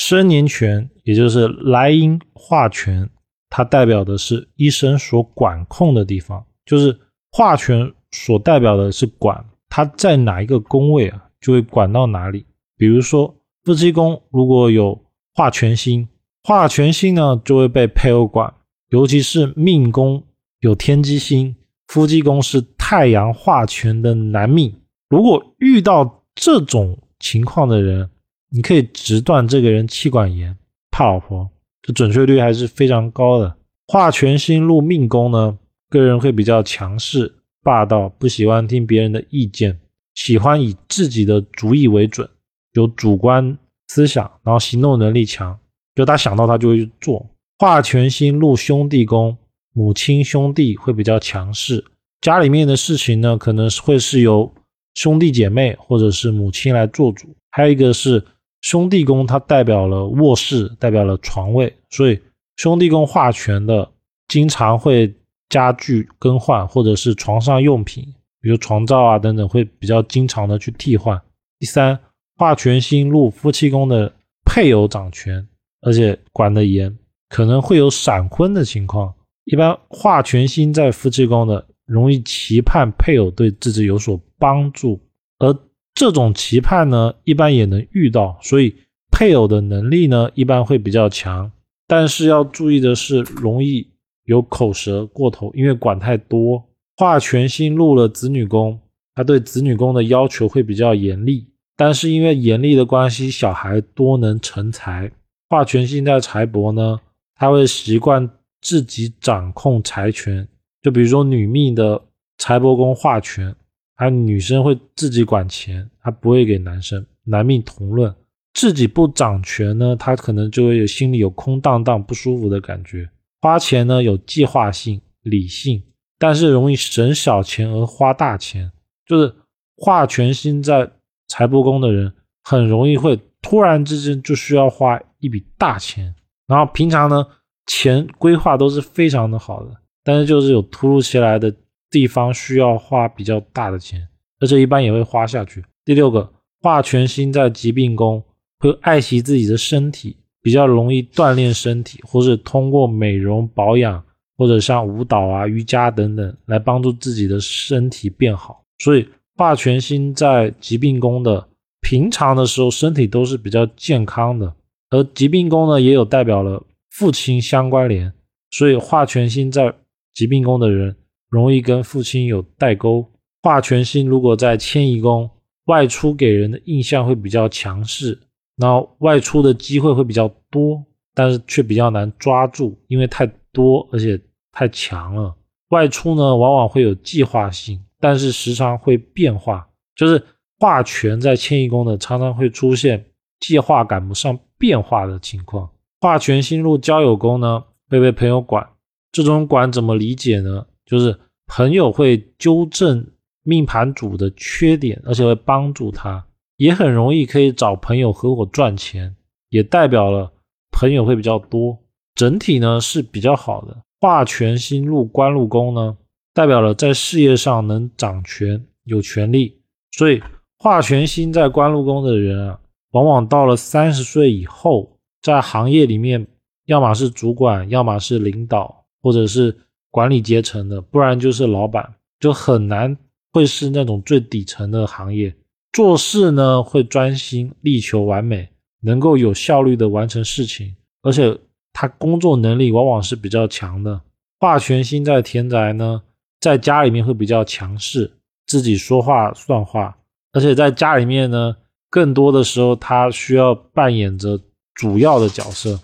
[0.00, 3.06] 生年权，也就是来因化权，
[3.50, 6.98] 它代表的是医生所管控的地方，就是
[7.30, 12.46] 化权所代表的是管，它在哪一个宫位啊，就会管到哪里。
[12.78, 14.98] 比如说夫妻宫如果有
[15.34, 16.08] 化权星，
[16.44, 18.54] 化权星呢就会被配偶管，
[18.88, 20.24] 尤其是命宫
[20.60, 21.54] 有天机星，
[21.88, 24.74] 夫妻宫是太阳化权的男命，
[25.10, 28.08] 如果遇到这种情况的人。
[28.52, 30.56] 你可以直断这个人气管炎，
[30.90, 31.48] 怕老婆，
[31.82, 33.56] 这准确率还是非常高的。
[33.86, 35.56] 化权星入命宫呢，
[35.88, 37.32] 个人会比较强势、
[37.62, 39.78] 霸道，不喜欢听别人的意见，
[40.14, 42.28] 喜欢以自己的主意为准，
[42.72, 45.56] 有主观思想，然后行动能力强，
[45.94, 47.24] 就他想到他就会去做。
[47.56, 49.36] 化权星入兄弟宫，
[49.72, 51.84] 母亲兄弟会比较强势，
[52.20, 54.52] 家里面的事情呢，可能是会是由
[54.94, 58.24] 兄弟姐妹或者是母亲来做主，还有一个是。
[58.60, 62.20] 兄弟宫它代表了卧室，代表了床位，所以
[62.56, 63.90] 兄弟宫化权的
[64.28, 65.12] 经常会
[65.48, 68.04] 家具更换，或者是床上用品，
[68.40, 71.20] 比如床罩啊等等，会比较经常的去替换。
[71.58, 71.98] 第三，
[72.36, 74.12] 化权星入夫妻宫的
[74.44, 75.48] 配偶掌权，
[75.80, 76.94] 而且管得严，
[77.30, 79.14] 可能会有闪婚的情况。
[79.44, 85.00] 一般化权星在夫妻宫的，容易期盼配偶对自己有所帮助，
[85.38, 85.56] 而。
[86.00, 88.74] 这种期盼呢，一般也能遇到，所以
[89.10, 91.52] 配偶的能力呢，一般会比较强。
[91.86, 93.86] 但是要注意的是，容易
[94.24, 96.64] 有口舌过头，因为管太多。
[96.96, 98.80] 化权星入了子女宫，
[99.14, 101.46] 他对子女宫的要求会比较严厉。
[101.76, 105.12] 但是因为严厉的关系，小孩多能成才。
[105.50, 106.98] 化权星在财帛呢，
[107.34, 108.26] 他会习惯
[108.62, 110.48] 自己掌控财权。
[110.80, 112.00] 就比如说女命的
[112.38, 113.54] 财帛宫化权。
[114.00, 117.04] 他女生会自己管钱，他不会给男生。
[117.24, 118.12] 男命同论，
[118.54, 123.06] 自己不掌权呢，他可能就会有心里有空荡荡、不舒服的感觉。
[123.42, 125.82] 花钱呢有计划性、理性，
[126.18, 128.72] 但是容易省小钱而花大钱。
[129.04, 129.34] 就是
[129.76, 130.90] 化权星在
[131.28, 132.10] 财帛宫的人，
[132.42, 136.14] 很容易会突然之间就需要花一笔大钱，
[136.46, 137.26] 然后平常呢
[137.66, 141.54] 钱规划都是非常的好的，但是就是有突如其来的。
[141.90, 144.06] 地方需要花比较大的钱，
[144.38, 145.64] 而且一般也会花下去。
[145.84, 148.22] 第六个，化权星在疾病宫，
[148.60, 154.02] 会爱惜自己的身体，比较容易锻炼身体，或是通过美容保养，
[154.36, 158.62] 或者像舞蹈啊、瑜伽等等来帮助自己的身体变好。
[158.78, 161.48] 所以，化权星在疾病宫的
[161.80, 164.54] 平常的时候，身体都是比较健康的。
[164.90, 168.12] 而疾病宫呢，也有代表了父亲相关联，
[168.50, 169.74] 所以化权星在
[170.14, 170.94] 疾病宫的人。
[171.30, 173.06] 容易跟父亲有代沟。
[173.42, 175.30] 化权星如果在迁移宫，
[175.66, 178.18] 外出给人的印象会比较强势，
[178.56, 184.20] 然后外出的机会会比较多，但是却比较难抓住，因为太多而且
[184.52, 185.34] 太强了。
[185.70, 189.66] 外出呢，往往会有计划性，但是时常会变化。
[189.94, 190.22] 就是
[190.58, 193.04] 化权在迁移宫的，常常会出现
[193.38, 195.70] 计划赶不上变化的情况。
[196.00, 198.68] 化权星入交友宫呢，会被朋友管。
[199.12, 200.66] 这种管怎么理解呢？
[200.90, 203.06] 就是朋友会纠正
[203.44, 209.14] 命盘主的缺点，而且会帮助他，也很容易可以找朋友合伙赚钱，
[209.50, 210.32] 也代表了
[210.72, 211.78] 朋友会比较多。
[212.16, 213.84] 整体呢是比较好的。
[214.00, 215.96] 化权星入官禄宫呢，
[216.34, 219.60] 代表了在事业上能掌权、有权利。
[219.92, 220.20] 所以
[220.58, 222.58] 化权星在官禄宫的人啊，
[222.90, 226.26] 往往到了三十岁以后，在行业里面，
[226.66, 229.56] 要么是主管，要么是领导，或者是。
[229.90, 232.96] 管理阶层的，不然就是老板，就很难
[233.32, 235.34] 会是那种最底层的行业。
[235.72, 238.48] 做事呢会专心，力求完美，
[238.82, 241.36] 能够有效率的完成事情，而且
[241.72, 244.00] 他工作能力往往是比较强的。
[244.38, 246.02] 化权星在田宅呢，
[246.40, 248.10] 在家里面会比较强势，
[248.46, 249.96] 自己说话算话，
[250.32, 251.56] 而且在家里面呢，
[251.88, 254.40] 更多的时候他需要扮演着
[254.74, 255.78] 主要的角色。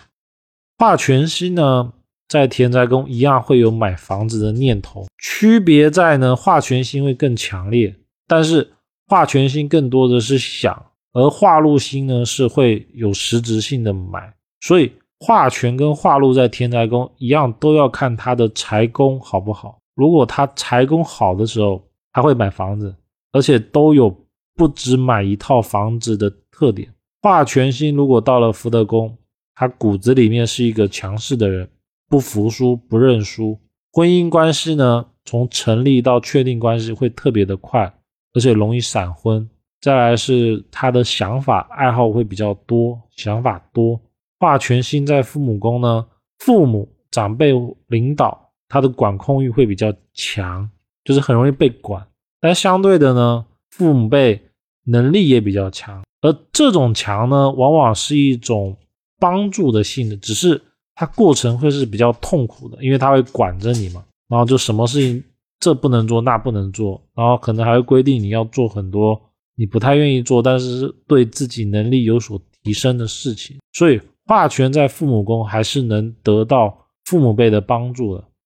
[0.79, 1.93] 化权星呢？
[2.29, 7.95] 在田宅宫一样会有买房子的念头，区别在呢化权星会更强烈，
[8.27, 8.73] 但是
[9.07, 19.79] 化权星更多的是想，而化禄星呢是会有实质性的买，所以化权跟化禄在田宅宫一样都要看他的财宫好不好。
[19.95, 21.83] 如果他财宫好的时候，
[22.13, 22.95] 他会买房子，
[23.33, 24.15] 而且都有
[24.57, 26.93] 不止买一套房子的特点。
[27.23, 29.17] 化权星如果到了福德宫，
[29.55, 31.69] 他骨子里面是一个强势的人。
[32.09, 33.59] 不服输，不认输。
[33.93, 37.93] 婚姻关系呢，从成立到确定关系会特别的快，
[38.35, 39.49] 而且容易闪婚。
[39.81, 44.01] 再来是他的想法爱好会比较多，想法多。
[44.39, 46.07] 化权星在父母宫呢，
[46.39, 47.53] 父母长辈
[47.87, 50.69] 领导他的管控欲会比较强，
[51.05, 52.07] 就是很容易被管。
[52.41, 54.41] 但相对的呢，父母辈
[54.85, 58.77] 能力也比较强，而这种强呢，往往是一种
[59.19, 60.61] 帮助的性质，只是
[60.97, 65.23] 他过程会是比较痛苦的，因为他会管着你嘛，然后就什么事情
[65.61, 69.21] 这不能做，那不能做，然后可能还会规定你要做很多。
[69.59, 78.25] 你不太愿意做，但是对自己能力有所提升的事情，所以霸权在父母宫还是能得到父母辈的帮助的。